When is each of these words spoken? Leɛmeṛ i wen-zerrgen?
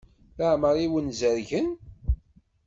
Leɛmeṛ 0.37 0.75
i 0.85 0.87
wen-zerrgen? 0.91 1.69